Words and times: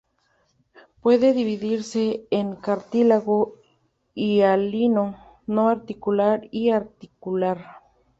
Puede 0.99 1.31
dividirse 1.31 2.25
en 2.31 2.55
cartílago 2.55 3.59
hialino 4.15 5.15
no 5.45 5.69
articular 5.69 6.47
y 6.49 6.71
articular. 6.71 7.63